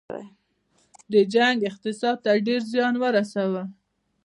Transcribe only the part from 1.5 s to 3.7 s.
اقتصاد ته ډیر زیان ورساوه.